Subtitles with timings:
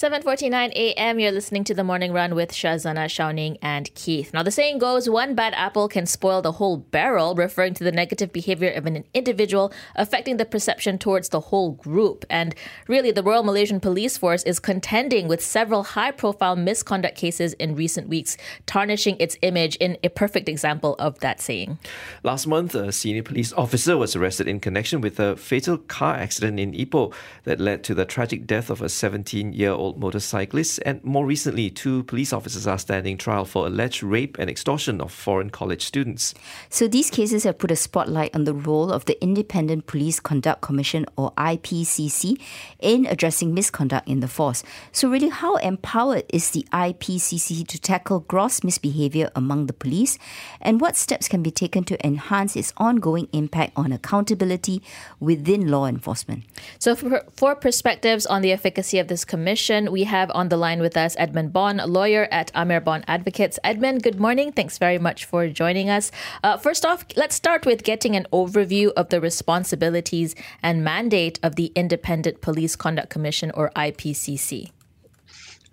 [0.00, 1.18] 7:49 a.m.
[1.18, 4.32] You're listening to the Morning Run with Shazana Shou Ning and Keith.
[4.32, 7.92] Now the saying goes, one bad apple can spoil the whole barrel, referring to the
[7.92, 12.24] negative behavior of an individual affecting the perception towards the whole group.
[12.30, 12.54] And
[12.88, 18.08] really, the Royal Malaysian Police Force is contending with several high-profile misconduct cases in recent
[18.08, 21.78] weeks, tarnishing its image in a perfect example of that saying.
[22.22, 26.58] Last month, a senior police officer was arrested in connection with a fatal car accident
[26.58, 27.12] in Ipoh
[27.44, 32.32] that led to the tragic death of a 17-year-old motorcyclists, and more recently, two police
[32.32, 36.34] officers are standing trial for alleged rape and extortion of foreign college students.
[36.68, 40.60] So these cases have put a spotlight on the role of the Independent Police Conduct
[40.60, 42.40] Commission, or IPCC,
[42.78, 44.62] in addressing misconduct in the force.
[44.92, 50.18] So, really, how empowered is the IPCC to tackle gross misbehavior among the police,
[50.60, 54.82] and what steps can be taken to enhance its ongoing impact on accountability
[55.18, 56.44] within law enforcement?
[56.78, 60.80] So, for, for perspectives on the efficacy of this commission, we have on the line
[60.80, 63.58] with us Edmund Bon, lawyer at Amer Bon Advocates.
[63.64, 64.52] Edmund, good morning.
[64.52, 66.12] Thanks very much for joining us.
[66.44, 71.56] Uh, first off, let's start with getting an overview of the responsibilities and mandate of
[71.56, 74.70] the Independent Police Conduct Commission, or IPCC.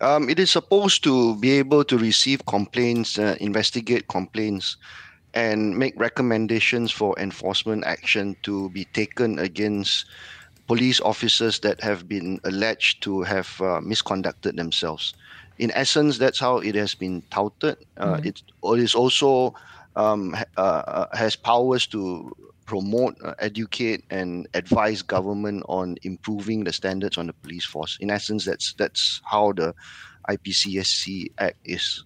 [0.00, 4.76] Um, it is supposed to be able to receive complaints, uh, investigate complaints,
[5.34, 10.06] and make recommendations for enforcement action to be taken against
[10.72, 15.12] police officers that have been alleged to have uh, misconducted themselves.
[15.58, 17.76] In essence, that's how it has been touted.
[17.98, 18.28] Uh, mm-hmm.
[18.28, 18.42] It
[18.80, 19.54] is also
[19.96, 22.34] um, uh, uh, has powers to
[22.64, 27.98] promote, uh, educate, and advise government on improving the standards on the police force.
[28.00, 29.74] In essence, that's that's how the
[30.30, 32.04] IPCSC Act is.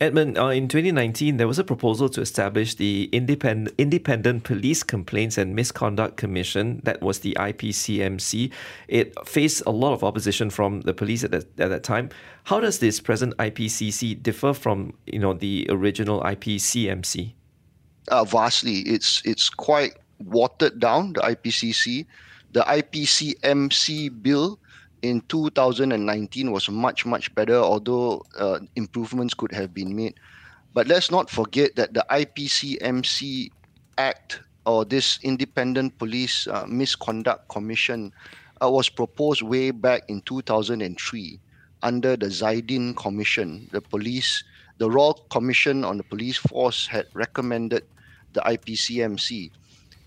[0.00, 5.36] Edmund, uh, in 2019, there was a proposal to establish the Independent, Independent Police Complaints
[5.36, 6.80] and Misconduct Commission.
[6.84, 8.50] That was the IPCMC.
[8.88, 12.08] It faced a lot of opposition from the police at, the, at that time.
[12.44, 17.32] How does this present IPCC differ from you know the original IPCMC?
[18.08, 21.12] Uh, vastly, it's it's quite watered down.
[21.12, 22.06] The IPCC,
[22.52, 24.58] the IPCMC bill
[25.02, 30.14] in 2019 was much much better although uh, improvements could have been made.
[30.72, 33.50] But let's not forget that the IPCMC
[33.98, 38.12] act or this independent police uh, misconduct commission
[38.62, 41.40] uh, was proposed way back in 2003
[41.82, 43.68] under the Dzaiddin commission.
[43.72, 44.44] The police
[44.78, 47.84] the Royal Commission on the Police Force had recommended
[48.32, 49.50] the IPCMC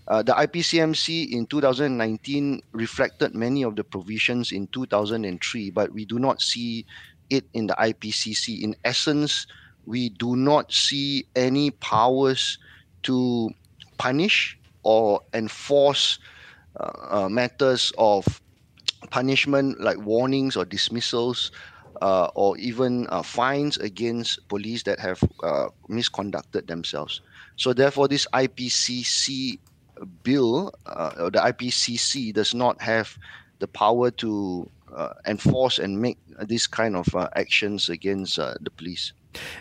[0.07, 6.19] uh, the IPCMC in 2019 reflected many of the provisions in 2003, but we do
[6.19, 6.85] not see
[7.29, 8.61] it in the IPCC.
[8.61, 9.47] In essence,
[9.85, 12.57] we do not see any powers
[13.03, 13.49] to
[13.97, 16.19] punish or enforce
[16.79, 18.41] uh, uh, matters of
[19.09, 21.51] punishment like warnings or dismissals
[22.01, 27.21] uh, or even uh, fines against police that have uh, misconducted themselves.
[27.55, 29.59] So, therefore, this IPCC
[30.23, 33.17] bill, uh, the IPCC does not have
[33.59, 38.69] the power to uh, enforce and make these kind of uh, actions against uh, the
[38.71, 39.13] police.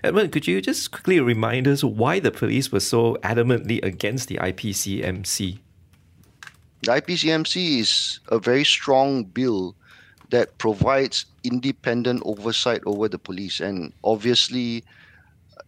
[0.04, 4.37] Edmund, could you just quickly remind us why the police were so adamantly against the
[4.37, 5.59] IPCMC?
[6.82, 9.75] The IPCMC is a very strong bill
[10.31, 14.82] that provides independent oversight over the police, and obviously,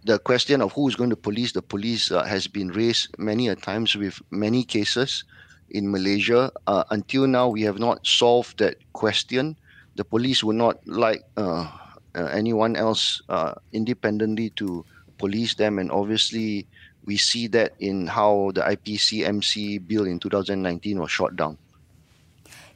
[0.04, 3.48] the question of who is going to police the police uh, has been raised many
[3.48, 5.24] a times with many cases
[5.70, 6.52] in Malaysia.
[6.66, 9.56] Uh, until now, we have not solved that question.
[9.96, 11.66] The police would not like uh,
[12.14, 14.84] uh anyone else uh, independently to
[15.18, 16.66] police them, and obviously,
[17.06, 21.56] we see that in how the IPCMC bill in 2019 was shot down.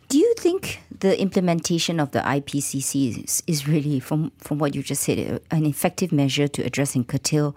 [0.08, 4.82] Do you think the implementation of the IPCC is, is really, from, from what you
[4.82, 7.54] just said, an effective measure to address and curtail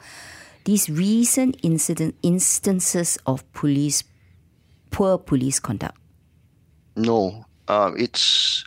[0.65, 4.03] these recent incident instances of police
[4.91, 5.97] poor police conduct?
[6.97, 8.65] No, uh, it's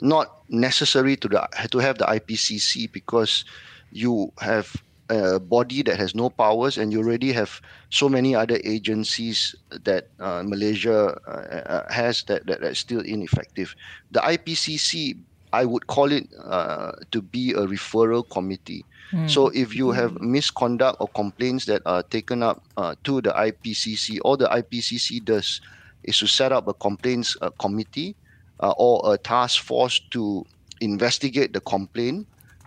[0.00, 3.44] not necessary to the, to have the IPCC because
[3.92, 4.74] you have
[5.08, 7.60] a body that has no powers, and you already have
[7.90, 9.54] so many other agencies
[9.84, 13.74] that uh, Malaysia uh, uh has that, that are still ineffective.
[14.10, 15.16] The IPCC,
[15.52, 18.84] I would call it uh, to be a referral committee.
[19.12, 19.30] Mm.
[19.30, 24.18] So if you have misconduct or complaints that are taken up uh, to the IPCC,
[24.24, 25.60] all the IPCC does
[26.02, 28.14] is to set up a complaints uh, committee
[28.58, 30.44] or a task force to
[30.80, 32.26] investigate the complaint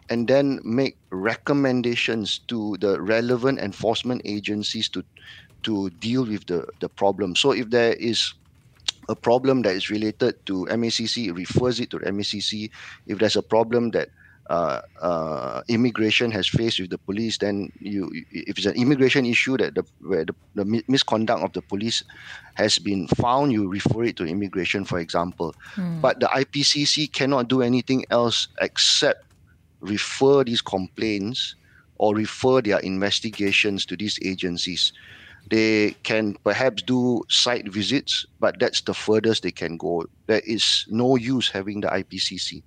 [0.10, 5.04] and then make recommendations to the relevant enforcement agencies to
[5.64, 7.36] to deal with the, the problem.
[7.36, 8.34] So if there is
[9.10, 12.70] a problem that is related to MACC, it refers it to the MACC.
[13.08, 14.10] If there's a problem that
[14.50, 19.58] uh, uh, immigration has faced with the police, then you, if it's an immigration issue
[19.58, 22.04] that the where the, the misconduct of the police
[22.56, 25.54] has been found, you refer it to immigration, for example.
[25.76, 26.02] Mm.
[26.02, 29.29] But the IPCC cannot do anything else except
[29.82, 31.56] refer these complaints
[31.98, 34.94] or refer their investigations to these agencies.
[35.50, 40.06] They can perhaps do site visits, but that's the furthest they can go.
[40.28, 42.64] There is no use having the IPCC.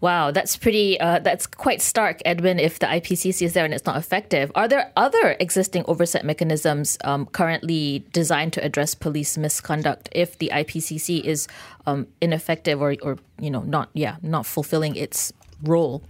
[0.00, 0.98] Wow, that's pretty.
[0.98, 2.58] Uh, that's quite stark, Edwin.
[2.58, 6.96] If the IPCC is there and it's not effective, are there other existing oversight mechanisms
[7.04, 11.48] um, currently designed to address police misconduct if the IPCC is
[11.86, 16.02] um, ineffective or, or you know not yeah not fulfilling its role?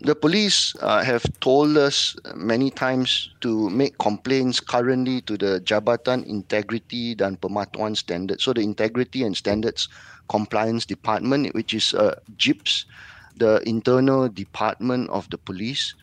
[0.00, 6.24] The police uh, have told us many times to make complaints currently to the Jabatan
[6.24, 8.40] Integriti dan Pematuhan Standard.
[8.40, 9.88] So the Integrity and Standards
[10.28, 12.86] Compliance Department, which is uh, JIPS,
[13.36, 15.94] the internal department of the police.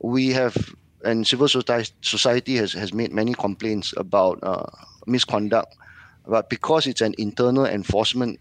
[0.00, 0.56] We have,
[1.04, 4.64] and civil society has, has made many complaints about uh,
[5.06, 5.76] misconduct,
[6.26, 8.40] but because it's an internal enforcement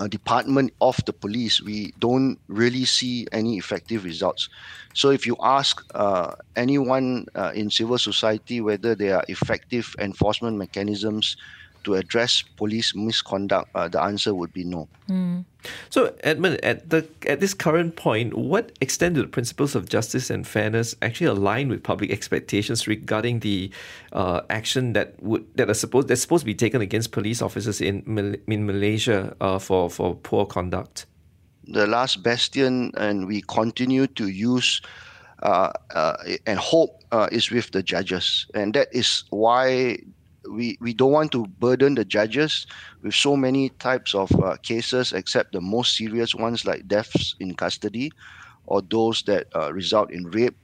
[0.00, 4.48] uh, department of the police, we don't really see any effective results.
[4.94, 10.56] So, if you ask uh, anyone uh, in civil society whether there are effective enforcement
[10.56, 11.36] mechanisms
[11.84, 14.88] to address police misconduct, uh, the answer would be no.
[15.08, 15.44] Mm.
[15.90, 20.30] So, Edmund, at the at this current point, what extent do the principles of justice
[20.30, 23.70] and fairness actually align with public expectations regarding the
[24.12, 27.80] uh, action that would that are supposed that's supposed to be taken against police officers
[27.80, 28.02] in
[28.46, 31.06] in Malaysia uh, for for poor conduct?
[31.64, 34.80] The last bastion, and we continue to use.
[35.42, 39.96] Uh, uh and hope uh, is with the judges, and that is why
[40.48, 42.66] we, we don't want to burden the judges
[43.02, 47.54] with so many types of uh, cases, except the most serious ones like deaths in
[47.54, 48.12] custody
[48.66, 50.56] or those that uh, result in rape.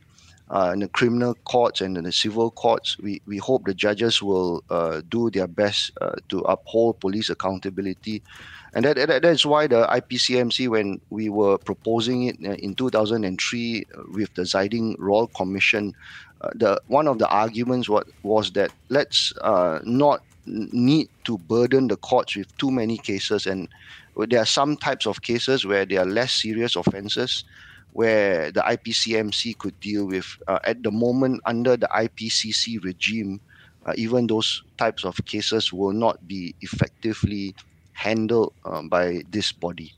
[0.49, 4.23] Uh, in the criminal courts and in the civil courts, we, we hope the judges
[4.23, 8.23] will uh, do their best uh, to uphold police accountability.
[8.73, 13.87] And that, that, that's why the IPCMC, when we were proposing it uh, in 2003
[14.13, 15.95] with the Dzaiddin Royal Commission,
[16.55, 21.97] the one of the arguments was, was that let's uh, not need to burden the
[21.97, 23.69] courts with too many cases and
[24.29, 27.45] there are some types of cases where they are less serious offenses
[27.93, 33.41] where the IPCMC could deal with uh, at the moment under the IPCC regime
[33.87, 37.55] uh, even those types of cases will not be effectively
[37.93, 39.95] handled um, by this body.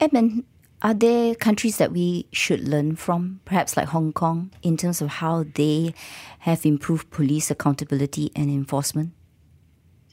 [0.00, 0.44] Edmund,
[0.82, 5.08] are there countries that we should learn from, perhaps like Hong Kong, in terms of
[5.08, 5.94] how they
[6.40, 9.12] have improved police accountability and enforcement?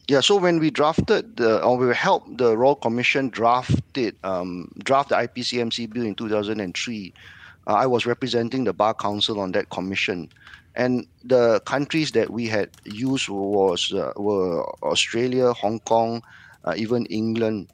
[0.07, 4.71] Yeah, so when we drafted the, or we helped the Royal Commission draft it, um,
[4.83, 7.13] draft the IPCMC bill in 2003,
[7.67, 10.29] uh, I was representing the Bar Council on that commission.
[10.75, 16.21] And the countries that we had used was uh, were Australia, Hong Kong,
[16.65, 17.69] uh, even England,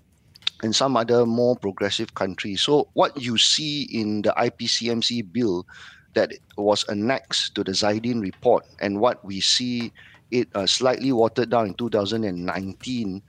[0.63, 2.61] and some other more progressive countries.
[2.61, 5.65] So what you see in the IPCMC bill
[6.13, 9.91] that was annexed to the Dzaiddin report and what we see
[10.29, 13.21] it uh, slightly watered down in 2019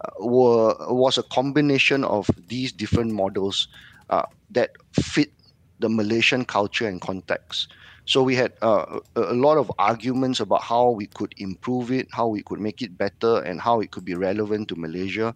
[0.00, 3.68] uh, were, was a combination of these different models
[4.10, 5.32] uh, that fit
[5.80, 7.72] the Malaysian culture and context.
[8.06, 12.28] So we had uh, a lot of arguments about how we could improve it, how
[12.28, 15.34] we could make it better, and how it could be relevant to Malaysia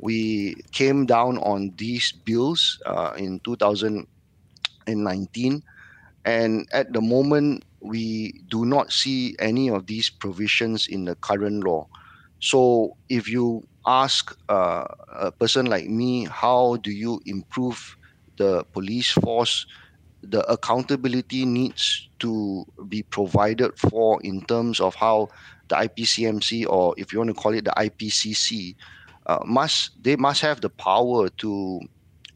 [0.00, 5.62] we came down on these bills uh, in 2019
[6.24, 11.64] and at the moment we do not see any of these provisions in the current
[11.64, 11.86] law.
[12.40, 17.96] So if you ask uh, a person like me how do you improve
[18.36, 19.66] the police force
[20.22, 25.28] the accountability needs to be provided for in terms of how
[25.68, 28.74] the IPCMC or if you want to call it the IPCC
[29.30, 31.78] uh, must they must have the power to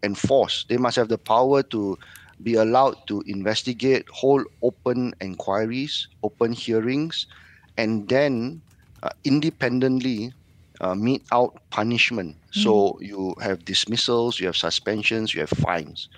[0.04, 0.64] enforce.
[0.68, 1.98] They must have the power to
[2.42, 7.26] be allowed to investigate, hold open inquiries, open hearings,
[7.76, 8.62] and then
[9.02, 10.32] uh, independently
[10.80, 12.36] uh, mete out punishment.
[12.36, 12.62] Mm-hmm.
[12.62, 16.08] So you have dismissals, you have suspensions, you have fines.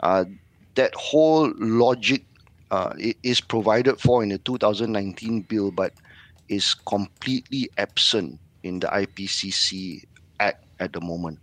[0.00, 0.24] Uh,
[0.76, 2.24] that whole logic
[2.70, 5.92] uh, is provided for in the 2019 bill, but
[6.48, 10.04] is completely absent in the IPCC
[10.40, 11.40] at, at the moment.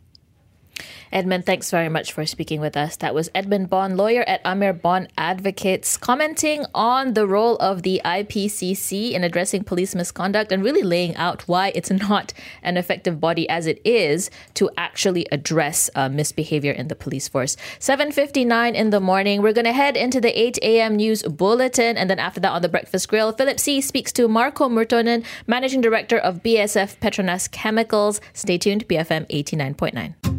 [1.12, 2.96] Edmund, thanks very much for speaking with us.
[2.98, 8.02] That was Edmund Bon, lawyer at Amer Bon Advocates, commenting on the role of the
[8.06, 13.50] IPCC in addressing police misconduct and really laying out why it's not an effective body
[13.50, 17.58] as it is to actually address uh, misbehavior in the police force.
[17.80, 20.96] 7.59 in the morning, we're going to head into the 8 a.m.
[20.96, 21.98] news bulletin.
[21.98, 25.82] And then after that on the Breakfast Grill, Philip See speaks to Marco Murtonen, Managing
[25.82, 28.22] Director of BASF Petronas Chemicals.
[28.34, 30.39] Stay tuned, BFM 89.9.